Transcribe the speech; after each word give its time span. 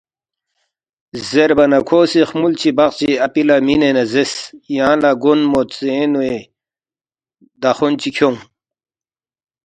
زیربا 1.29 1.65
نہ 1.71 1.79
کھو 1.87 1.99
سی 2.11 2.21
خمُول 2.29 2.53
چی 2.61 2.69
بقچی 2.77 3.09
اپی 3.25 3.41
لہ 3.47 3.55
مِنے 3.65 3.89
نہ 3.95 4.03
زیرس، 4.11 4.33
”یانگ 4.75 5.01
لہ 5.03 5.11
گونمہ 5.21 5.61
ژینُوی 5.75 6.35
دخون 7.61 7.93
چی 8.01 8.09
کھیونگ 8.15 8.39